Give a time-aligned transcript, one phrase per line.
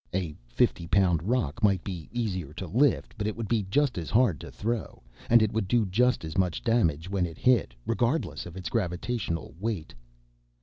[0.15, 4.09] A fifty pound rock might be easier to lift, but it would be just as
[4.09, 8.57] hard to throw—and it would do just as much damage when it hit, regardless of
[8.57, 9.93] its gravitational "weight."